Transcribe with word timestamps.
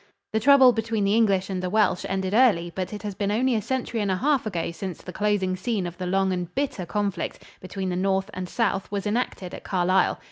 The 0.33 0.39
trouble 0.39 0.71
between 0.73 1.03
the 1.03 1.13
English 1.13 1.47
and 1.47 1.61
the 1.61 1.69
Welsh 1.69 2.07
ended 2.09 2.33
early, 2.33 2.71
but 2.73 2.91
it 2.91 3.03
has 3.03 3.13
been 3.13 3.29
only 3.29 3.53
a 3.53 3.61
century 3.61 4.01
and 4.01 4.09
a 4.09 4.15
half 4.15 4.47
ago 4.47 4.71
since 4.71 4.99
the 4.99 5.13
closing 5.13 5.55
scene 5.55 5.85
of 5.85 5.99
the 5.99 6.07
long 6.07 6.33
and 6.33 6.51
bitter 6.55 6.87
conflict 6.87 7.43
between 7.59 7.89
the 7.89 7.95
north 7.95 8.31
and 8.33 8.49
south 8.49 8.89
was 8.91 9.05
enacted 9.05 9.53
at 9.53 9.63
Carlisle. 9.63 10.19